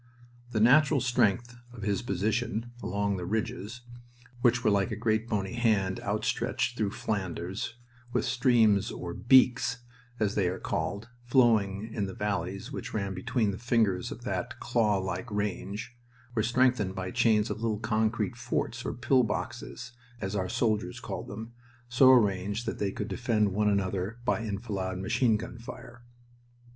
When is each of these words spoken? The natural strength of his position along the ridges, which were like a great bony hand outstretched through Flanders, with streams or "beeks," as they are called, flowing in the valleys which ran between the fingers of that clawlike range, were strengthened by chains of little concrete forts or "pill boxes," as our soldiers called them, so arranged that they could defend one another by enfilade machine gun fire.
The 0.49 0.59
natural 0.59 0.99
strength 0.99 1.55
of 1.71 1.83
his 1.83 2.01
position 2.01 2.71
along 2.81 3.17
the 3.17 3.25
ridges, 3.27 3.81
which 4.41 4.63
were 4.63 4.71
like 4.71 4.89
a 4.89 4.95
great 4.95 5.29
bony 5.29 5.53
hand 5.53 5.99
outstretched 5.99 6.75
through 6.75 6.89
Flanders, 6.89 7.75
with 8.11 8.25
streams 8.25 8.89
or 8.89 9.13
"beeks," 9.13 9.83
as 10.19 10.33
they 10.33 10.47
are 10.49 10.57
called, 10.57 11.09
flowing 11.23 11.93
in 11.93 12.07
the 12.07 12.15
valleys 12.15 12.71
which 12.71 12.95
ran 12.95 13.13
between 13.13 13.51
the 13.51 13.59
fingers 13.59 14.11
of 14.11 14.23
that 14.23 14.59
clawlike 14.59 15.29
range, 15.29 15.95
were 16.33 16.41
strengthened 16.41 16.95
by 16.95 17.11
chains 17.11 17.51
of 17.51 17.61
little 17.61 17.77
concrete 17.77 18.35
forts 18.35 18.83
or 18.83 18.93
"pill 18.95 19.21
boxes," 19.21 19.91
as 20.19 20.35
our 20.35 20.49
soldiers 20.49 20.99
called 20.99 21.27
them, 21.27 21.53
so 21.89 22.09
arranged 22.11 22.65
that 22.65 22.79
they 22.79 22.91
could 22.91 23.07
defend 23.07 23.53
one 23.53 23.69
another 23.69 24.17
by 24.25 24.39
enfilade 24.39 24.97
machine 24.97 25.37
gun 25.37 25.59
fire. 25.59 26.01